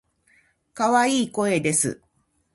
[0.73, 2.01] 可愛い声です。